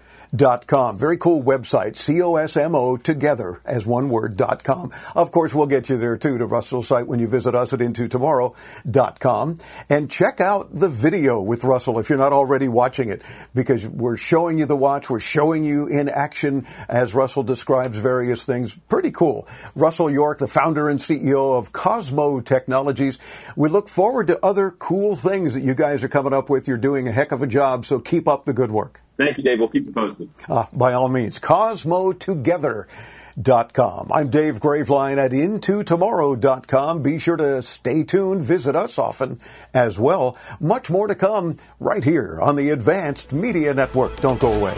[0.68, 0.98] com.
[0.98, 4.92] Very cool website, C-O-S-M-O together as one word dot com.
[5.16, 7.80] Of course, we'll get you there too to Russell's site when you visit us at
[7.80, 9.58] intotomorrow.com
[9.90, 13.22] and check out the video with Russell if you're not already watching it
[13.54, 15.10] because we're showing you the watch.
[15.10, 18.76] We're showing you in action as Russell describes various things.
[18.90, 19.48] Pretty cool.
[19.76, 23.20] Russell York, the founder and CEO of Cosmo Technologies.
[23.56, 26.68] We look forward to other cool things that you guys are coming up with.
[26.68, 29.02] You're doing a heck of a job, so keep up the good work.
[29.18, 29.60] Thank you, Dave.
[29.60, 30.30] We'll keep you posted.
[30.50, 31.40] Uh, by all means.
[31.40, 34.12] CosmoTogether.com.
[34.12, 37.04] I'm Dave Graveline at IntoTomorrow.com.
[37.04, 38.44] Be sure to stay tuned.
[38.44, 39.40] Visit us often
[39.74, 40.36] as well.
[40.60, 44.20] Much more to come right here on the Advanced Media Network.
[44.20, 44.74] Don't go away.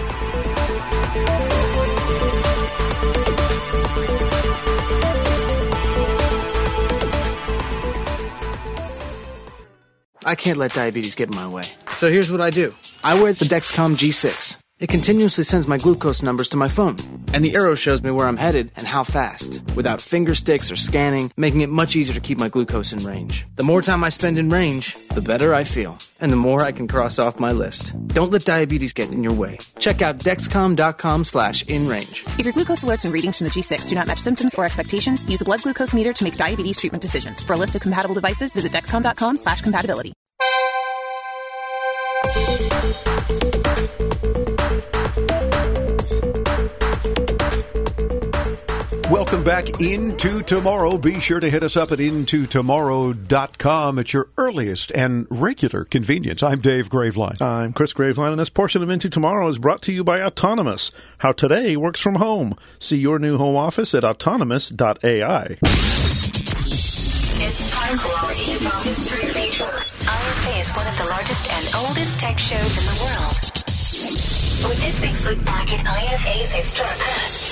[10.26, 11.66] I can't let diabetes get in my way.
[11.98, 12.74] So here's what I do.
[13.04, 14.58] I wear the Dexcom G6.
[14.78, 16.98] It continuously sends my glucose numbers to my phone,
[17.34, 20.76] and the arrow shows me where I'm headed and how fast, without finger sticks or
[20.76, 23.46] scanning, making it much easier to keep my glucose in range.
[23.56, 26.74] The more time I spend in range, the better I feel, and the more I
[26.74, 27.94] can cross off my list.
[28.10, 29.60] Don't let diabetes get in your way.
[29.80, 32.26] Check out dexcom.com slash in range.
[32.38, 35.24] If your glucose alerts and readings from the G6 do not match symptoms or expectations,
[35.24, 37.46] use a blood glucose meter to make diabetes treatment decisions.
[37.46, 40.12] For a list of compatible devices, visit dexcom.com slash compatibility.
[49.46, 50.98] Back into tomorrow.
[50.98, 56.42] Be sure to hit us up at intotomorrow.com at your earliest and regular convenience.
[56.42, 57.40] I'm Dave Graveline.
[57.40, 60.90] I'm Chris Graveline, and this portion of Into Tomorrow is brought to you by Autonomous,
[61.20, 62.58] how today works from home.
[62.80, 65.58] See your new home office at autonomous.ai.
[67.38, 69.64] It's time for our Info History feature.
[69.64, 73.36] IFA is one of the largest and oldest tech shows in the world.
[74.72, 77.45] With this week's look back at IFA's historic past.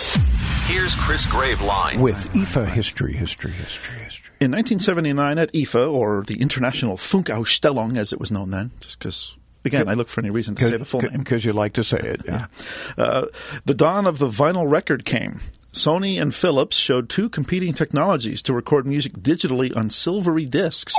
[0.65, 4.33] Here's Chris Graveline with IFA history, history, history, history.
[4.39, 9.35] In 1979 at IFA, or the International Funkausstellung as it was known then, just because
[9.65, 11.19] Again, I look for any reason to say the full name.
[11.19, 12.47] Because you like to say it, yeah.
[12.97, 13.03] yeah.
[13.03, 13.25] Uh,
[13.65, 15.41] the dawn of the vinyl record came.
[15.73, 20.95] Sony and Philips showed two competing technologies to record music digitally on silvery discs.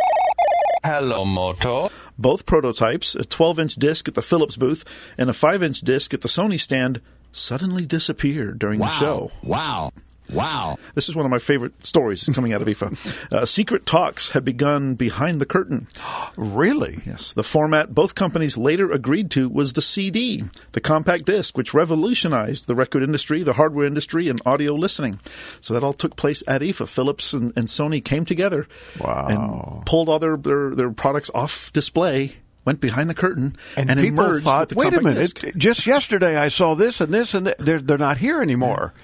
[0.84, 1.90] Hello, Moto.
[2.18, 4.84] Both prototypes, a 12 inch disc at the Philips booth
[5.16, 7.00] and a 5 inch disc at the Sony stand,
[7.34, 8.88] suddenly disappeared during wow.
[8.88, 9.32] the show.
[9.42, 9.92] Wow.
[10.32, 10.78] Wow.
[10.94, 12.94] This is one of my favorite stories coming out of IFA.
[13.34, 15.88] Uh, secret talks had begun behind the curtain.
[16.36, 17.00] really?
[17.04, 17.32] Yes.
[17.32, 22.66] The format both companies later agreed to was the CD, the compact disc, which revolutionized
[22.66, 25.20] the record industry, the hardware industry, and audio listening.
[25.60, 26.88] So that all took place at IFA.
[26.88, 28.66] Philips and, and Sony came together
[29.00, 29.26] wow.
[29.28, 34.00] and pulled all their, their, their products off display went behind the curtain and, and
[34.00, 35.56] people thought, wait a minute, disc.
[35.56, 38.94] just yesterday I saw this and this and th- they're they're not here anymore.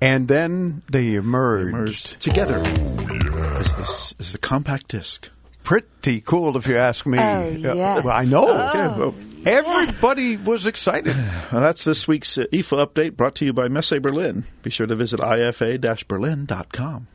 [0.00, 5.28] And then they emerged, they emerged together as, this, as the compact disc.
[5.64, 7.18] Pretty cool, if you ask me.
[7.18, 8.04] Oh, yes.
[8.04, 8.46] uh, I know.
[8.48, 8.68] Oh.
[8.68, 9.14] Okay, well,
[9.46, 11.14] Everybody was excited.
[11.50, 14.44] Well, that's this week's uh, IFA update brought to you by Messe Berlin.
[14.62, 17.06] Be sure to visit ifa-berlin.com.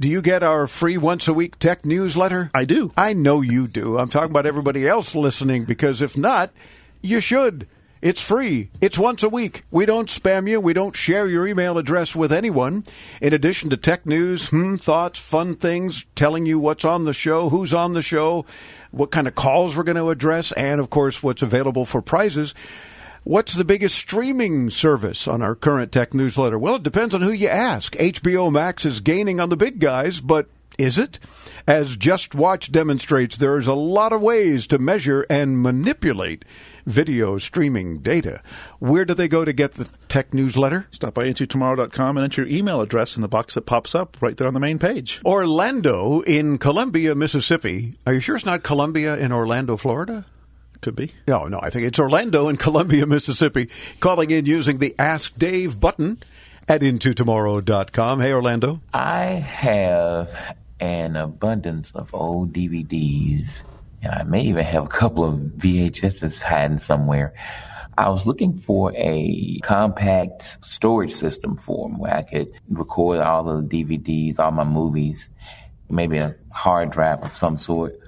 [0.00, 2.52] Do you get our free once a week tech newsletter?
[2.54, 2.92] I do.
[2.96, 3.98] I know you do.
[3.98, 6.52] I'm talking about everybody else listening because if not,
[7.02, 7.66] you should.
[8.00, 8.70] It's free.
[8.80, 9.64] It's once a week.
[9.72, 10.60] We don't spam you.
[10.60, 12.84] We don't share your email address with anyone.
[13.20, 17.48] In addition to tech news, hmm, thoughts, fun things, telling you what's on the show,
[17.48, 18.46] who's on the show,
[18.92, 22.54] what kind of calls we're going to address, and of course, what's available for prizes.
[23.24, 26.58] What's the biggest streaming service on our current tech newsletter?
[26.58, 27.94] Well, it depends on who you ask.
[27.96, 31.18] HBO Max is gaining on the big guys, but is it?
[31.66, 36.44] As JustWatch demonstrates, there's a lot of ways to measure and manipulate
[36.86, 38.40] video streaming data.
[38.78, 40.86] Where do they go to get the tech newsletter?
[40.92, 44.36] Stop by intotomorrow.com and enter your email address in the box that pops up right
[44.36, 45.20] there on the main page.
[45.24, 47.94] Orlando in Columbia, Mississippi.
[48.06, 50.24] Are you sure it's not Columbia in Orlando, Florida?
[50.80, 51.12] Could be.
[51.26, 53.68] No, oh, no, I think it's Orlando in Columbia, Mississippi,
[54.00, 56.18] calling in using the Ask Dave button
[56.68, 58.20] at intotomorrow.com.
[58.20, 58.80] Hey, Orlando.
[58.92, 60.30] I have
[60.80, 63.62] an abundance of old DVDs,
[64.02, 67.34] and I may even have a couple of VHSs hiding somewhere.
[67.96, 73.42] I was looking for a compact storage system for them where I could record all
[73.42, 75.28] the DVDs, all my movies,
[75.90, 77.98] maybe a hard drive of some sort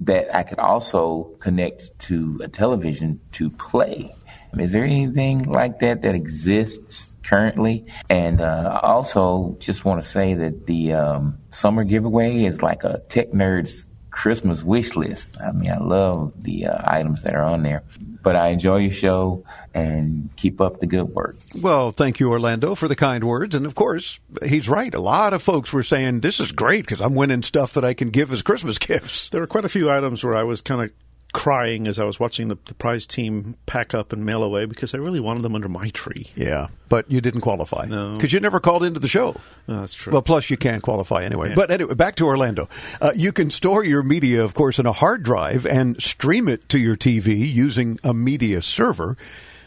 [0.00, 4.14] that I could also connect to a television to play.
[4.58, 7.86] Is there anything like that that exists currently?
[8.08, 12.82] And uh, I also just want to say that the um, summer giveaway is like
[12.82, 15.36] a tech nerd's Christmas wish list.
[15.40, 17.84] I mean, I love the uh, items that are on there.
[18.22, 21.36] But I enjoy your show and keep up the good work.
[21.58, 23.54] Well, thank you, Orlando, for the kind words.
[23.54, 24.94] And of course, he's right.
[24.94, 27.94] A lot of folks were saying, this is great because I'm winning stuff that I
[27.94, 29.28] can give as Christmas gifts.
[29.28, 30.90] There were quite a few items where I was kind of
[31.32, 34.94] crying as I was watching the, the, prize team pack up and mail away because
[34.94, 36.26] I really wanted them under my tree.
[36.34, 37.86] Yeah, but you didn't qualify.
[37.86, 38.16] No.
[38.16, 39.36] Because you never called into the show.
[39.68, 40.12] Oh, that's true.
[40.12, 41.50] Well, plus you can't qualify anyway.
[41.50, 41.54] Yeah.
[41.54, 42.68] But anyway, back to Orlando.
[43.00, 46.68] Uh, you can store your media, of course, in a hard drive and stream it
[46.70, 49.16] to your TV using a media server.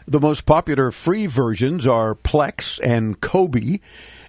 [0.06, 3.80] The most popular free versions are Plex and Kodi,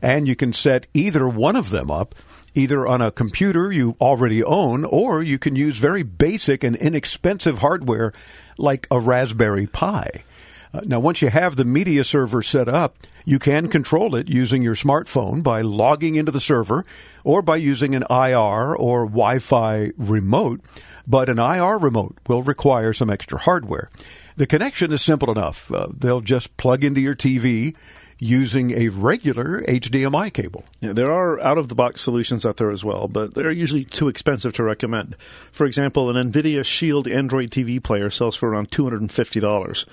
[0.01, 2.14] and you can set either one of them up
[2.54, 7.58] either on a computer you already own or you can use very basic and inexpensive
[7.58, 8.12] hardware
[8.58, 10.24] like a Raspberry Pi.
[10.72, 14.60] Uh, now, once you have the media server set up, you can control it using
[14.60, 16.84] your smartphone by logging into the server
[17.22, 20.61] or by using an IR or Wi Fi remote.
[21.07, 23.88] But an IR remote will require some extra hardware.
[24.36, 25.70] The connection is simple enough.
[25.70, 27.76] Uh, they'll just plug into your TV
[28.18, 30.64] using a regular HDMI cable.
[30.80, 33.84] Yeah, there are out of the box solutions out there as well, but they're usually
[33.84, 35.16] too expensive to recommend.
[35.52, 39.86] For example, an NVIDIA Shield Android TV player sells for around $250.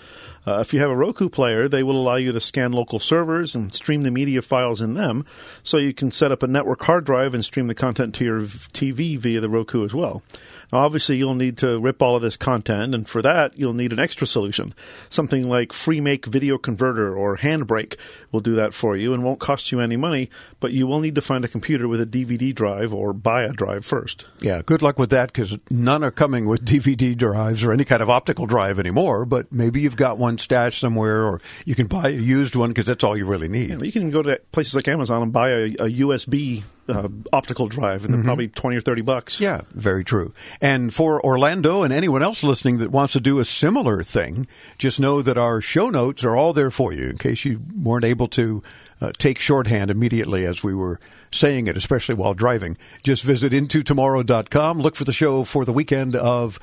[0.46, 3.54] Uh, if you have a Roku player, they will allow you to scan local servers
[3.54, 5.24] and stream the media files in them,
[5.62, 8.42] so you can set up a network hard drive and stream the content to your
[8.42, 10.24] TV via the Roku as well.
[10.72, 13.94] Now, obviously, you'll need to rip all of this content, and for that, you'll need
[13.94, 14.74] an extra solution.
[15.10, 17.98] Something like FreeMake Video Converter or Handbrake
[18.32, 21.16] will do that for you and won't cost you any money, but you will need
[21.16, 24.26] to find a computer with a DVD drive or buy a drive first.
[24.40, 28.02] Yeah, good luck with that because none are coming with DVD drives or any kind
[28.02, 32.10] of optical drive anymore, but maybe you've got one stashed somewhere or you can buy
[32.10, 33.70] a used one because that's all you really need.
[33.70, 37.68] Yeah, you can go to places like Amazon and buy a, a USB uh, optical
[37.68, 38.26] drive, and they're Mhm.
[38.26, 39.40] probably 20 or 30 bucks.
[39.40, 40.34] Yeah, very true.
[40.60, 45.00] And for Orlando and anyone else listening that wants to do a similar thing, just
[45.00, 48.28] know that our show notes are all there for you in case you weren't able
[48.30, 48.62] to
[49.02, 51.00] uh, take shorthand immediately as we were
[51.32, 52.78] saying it, especially while driving.
[53.04, 56.60] Just visit intotomorrow.com, look for the show for the weekend of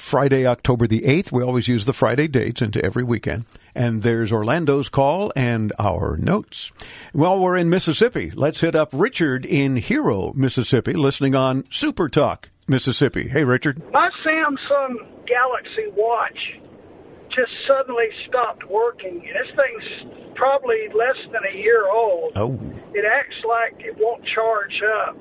[0.00, 1.30] Friday, October the 8th.
[1.30, 3.44] We always use the Friday dates into every weekend.
[3.74, 6.72] And there's Orlando's call and our notes.
[7.12, 12.48] While we're in Mississippi, let's hit up Richard in Hero, Mississippi, listening on Super Talk,
[12.66, 13.28] Mississippi.
[13.28, 13.80] Hey, Richard.
[13.92, 16.58] My Samsung Galaxy Watch
[17.28, 19.20] just suddenly stopped working.
[19.20, 22.32] This thing's probably less than a year old.
[22.34, 22.58] Oh.
[22.94, 25.16] It acts like it won't charge up.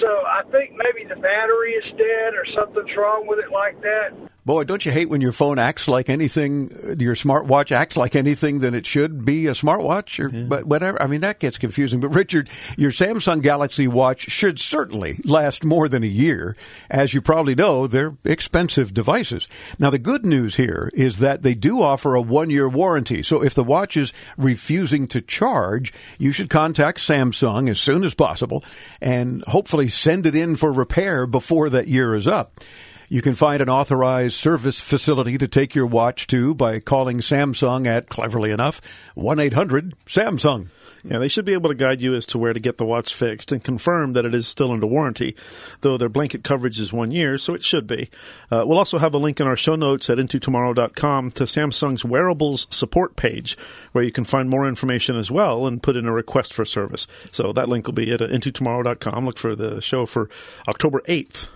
[0.00, 4.10] So I think maybe the battery is dead or something's wrong with it like that.
[4.46, 6.68] Boy, don't you hate when your phone acts like anything,
[6.98, 11.00] your smartwatch acts like anything that it should be a smartwatch or but whatever.
[11.00, 12.00] I mean, that gets confusing.
[12.00, 16.56] But Richard, your Samsung Galaxy Watch should certainly last more than a year.
[16.90, 19.48] As you probably know, they're expensive devices.
[19.78, 23.22] Now, the good news here is that they do offer a one year warranty.
[23.22, 28.12] So if the watch is refusing to charge, you should contact Samsung as soon as
[28.12, 28.62] possible
[29.00, 32.60] and hopefully send it in for repair before that year is up.
[33.08, 37.86] You can find an authorized service facility to take your watch to by calling Samsung
[37.86, 38.80] at, cleverly enough,
[39.14, 40.68] 1 800 Samsung.
[41.06, 43.12] Yeah, they should be able to guide you as to where to get the watch
[43.12, 45.36] fixed and confirm that it is still under warranty,
[45.82, 48.08] though their blanket coverage is one year, so it should be.
[48.50, 52.66] Uh, we'll also have a link in our show notes at intotomorrow.com to Samsung's wearables
[52.70, 53.58] support page,
[53.92, 57.06] where you can find more information as well and put in a request for service.
[57.30, 59.26] So that link will be at intotomorrow.com.
[59.26, 60.30] Look for the show for
[60.66, 61.48] October 8th.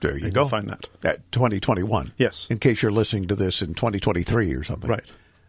[0.00, 0.46] There you and go.
[0.48, 0.88] find that.
[1.02, 2.12] At 2021.
[2.16, 2.46] Yes.
[2.50, 4.88] In case you're listening to this in 2023 or something.
[4.88, 5.04] Right.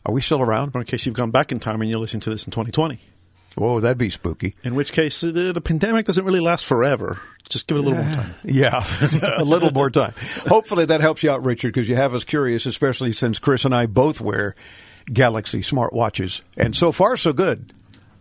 [0.06, 0.72] Are we still around?
[0.76, 3.00] Or in case you've gone back in time and you're listening to this in 2020.
[3.56, 4.56] Whoa, that'd be spooky.
[4.64, 7.20] In which case, uh, the, the pandemic doesn't really last forever.
[7.50, 8.36] Just give it a little more time.
[8.46, 8.84] Yeah,
[9.38, 10.14] a little more time.
[10.48, 13.76] Hopefully that helps you out, Richard, because you have us curious, especially since Chris and
[13.76, 14.56] I both wear
[15.12, 16.42] Galaxy smartwatches.
[16.56, 17.74] And so far, so good.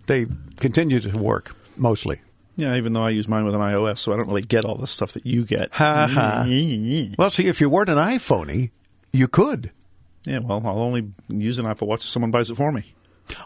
[0.07, 0.27] They
[0.59, 2.21] continue to work, mostly.
[2.57, 4.75] Yeah, even though I use mine with an iOS, so I don't really get all
[4.75, 5.73] the stuff that you get.
[5.73, 6.47] Ha ha.
[7.19, 8.71] Well, see, if you weren't an iPhoney,
[9.13, 9.71] you could.
[10.27, 12.95] Yeah, well, I'll only use an Apple Watch if someone buys it for me.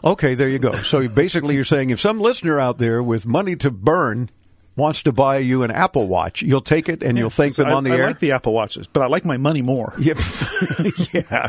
[0.03, 0.75] Okay, there you go.
[0.77, 4.29] So basically, you're saying if some listener out there with money to burn
[4.75, 7.73] wants to buy you an Apple Watch, you'll take it and you'll thank them I,
[7.73, 8.07] on the I air.
[8.07, 9.93] like the Apple Watches, but I like my money more.
[9.99, 10.17] Yep.
[11.13, 11.47] yeah.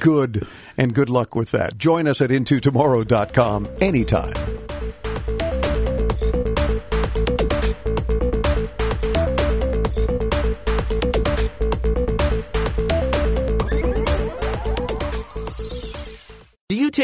[0.00, 0.46] Good.
[0.76, 1.78] And good luck with that.
[1.78, 4.34] Join us at intotomorrow.com anytime.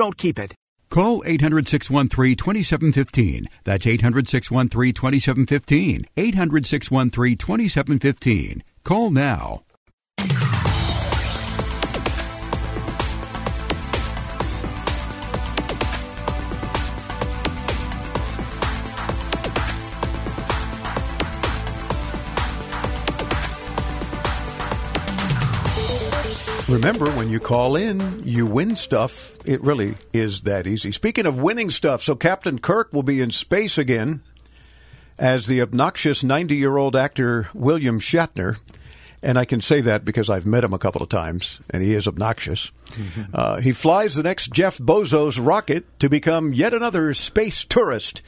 [0.00, 0.54] don't keep it.
[0.88, 3.48] Call 800 613 2715.
[3.64, 6.06] That's 800 613 2715.
[6.16, 8.62] 800 613 2715.
[8.82, 9.62] Call now.
[26.70, 29.36] Remember, when you call in, you win stuff.
[29.44, 30.92] It really is that easy.
[30.92, 34.22] Speaking of winning stuff, so Captain Kirk will be in space again
[35.18, 38.58] as the obnoxious 90 year old actor William Shatner.
[39.20, 41.92] And I can say that because I've met him a couple of times, and he
[41.92, 42.70] is obnoxious.
[43.34, 48.22] Uh, he flies the next Jeff Bozo's rocket to become yet another space tourist.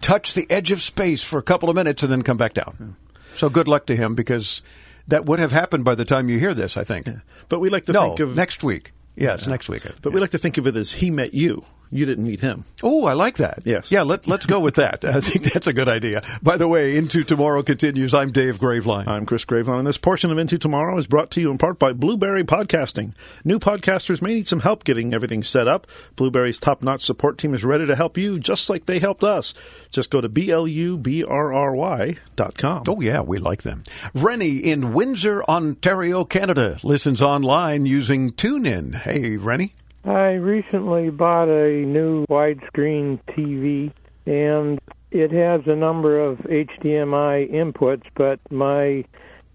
[0.00, 2.96] Touch the edge of space for a couple of minutes and then come back down.
[3.32, 4.60] So good luck to him because
[5.08, 7.08] that would have happened by the time you hear this, I think.
[7.48, 8.92] But we like to no, think of next week.
[9.16, 9.82] Yeah, it's next week.
[10.02, 11.64] But we like to think of it as he met you.
[11.94, 12.64] You didn't meet him.
[12.82, 13.60] Oh, I like that.
[13.64, 13.92] Yes.
[13.92, 15.04] Yeah, let, let's go with that.
[15.04, 16.22] I think that's a good idea.
[16.42, 18.12] By the way, Into Tomorrow continues.
[18.12, 19.06] I'm Dave Graveline.
[19.06, 21.78] I'm Chris Graveline, and this portion of Into Tomorrow is brought to you in part
[21.78, 23.14] by Blubrry Podcasting.
[23.44, 25.86] New podcasters may need some help getting everything set up.
[26.16, 29.54] Blubrry's top-notch support team is ready to help you, just like they helped us.
[29.92, 32.82] Just go to B-L-U-B-R-R-Y dot com.
[32.88, 33.84] Oh, yeah, we like them.
[34.12, 38.96] Rennie in Windsor, Ontario, Canada, listens online using TuneIn.
[38.96, 39.74] Hey, Rennie.
[40.04, 43.90] I recently bought a new widescreen TV
[44.26, 44.78] and
[45.10, 49.04] it has a number of HDMI inputs, but my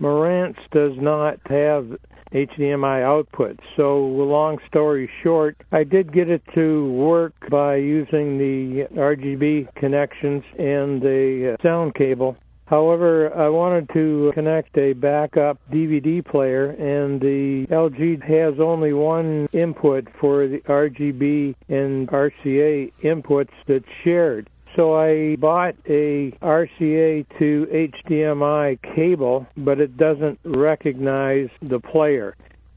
[0.02, 1.96] Marantz does not have
[2.32, 3.60] HDMI outputs.
[3.76, 10.44] So, long story short, I did get it to work by using the RGB connections
[10.58, 12.38] and the uh, sound cable.
[12.70, 19.50] However, I wanted to connect a backup DVD player, and the LG has only one
[19.52, 24.52] input for the RGB and RCA inputs that's shared.
[24.76, 32.36] So I bought a RCA to HDMI cable, but it doesn't recognize the player.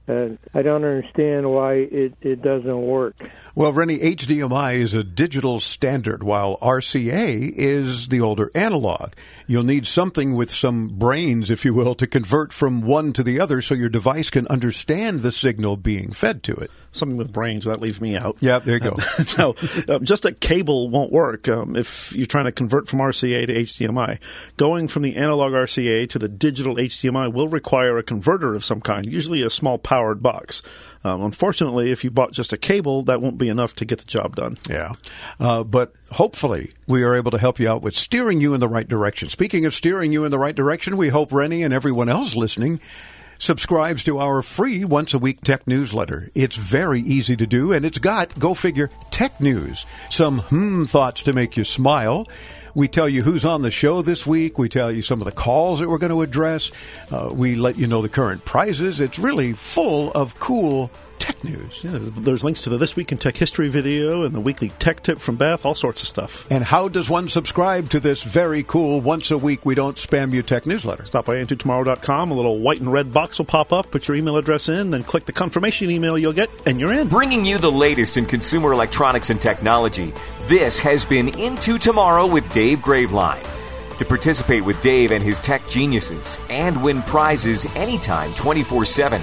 [0.09, 3.15] Uh, I don't understand why it, it doesn't work.
[3.55, 9.13] Well, Rennie, HDMI is a digital standard, while RCA is the older analog.
[9.53, 13.39] You'll need something with some brains, if you will, to convert from one to the
[13.39, 16.71] other so your device can understand the signal being fed to it.
[16.93, 18.39] Something with brains, that leaves me out.
[18.41, 18.97] Yeah, there you go.
[19.39, 19.55] no,
[19.95, 23.53] um, just a cable won't work um, if you're trying to convert from RCA to
[23.53, 24.21] HDMI.
[24.57, 28.81] Going from the analog RCA to the digital HDMI will require a converter of some
[28.81, 30.63] kind, usually a small powered box.
[31.05, 34.05] Um, unfortunately, if you bought just a cable, that won't be enough to get the
[34.05, 34.57] job done.
[34.69, 34.93] Yeah.
[35.41, 38.69] Uh, but hopefully, we are able to help you out with steering you in the
[38.69, 39.29] right direction.
[39.29, 42.81] Speaking of steering you in the right direction, we hope Rennie and everyone else listening
[43.43, 46.31] subscribes to our free once a week tech newsletter.
[46.33, 49.85] It's very easy to do, and it's got, go figure, tech news.
[50.11, 52.29] Some hmm thoughts to make you smile.
[52.75, 54.59] We tell you who's on the show this week.
[54.59, 56.73] We tell you some of the calls that we're going to address.
[57.11, 59.01] Uh, we let you know the current prizes.
[59.01, 60.91] It's really full of cool
[61.23, 61.85] tech news.
[61.85, 65.05] Yeah, there's links to the This Week in Tech History video and the weekly tech
[65.05, 66.51] tip from Beth, all sorts of stuff.
[66.51, 70.33] And how does one subscribe to this very cool once a week we don't spam
[70.33, 71.05] you tech newsletter?
[71.05, 72.33] Stop by intotomorrow.com.
[72.33, 73.93] A little white and red box will pop up.
[73.93, 77.07] Put your email address in, then click the confirmation email you'll get, and you're in.
[77.07, 80.13] Bringing you the latest in consumer electronics and technology.
[80.49, 83.47] This has been Into Tomorrow with Dave Graveline.
[83.99, 89.23] To participate with Dave and his tech geniuses and win prizes anytime 24 7,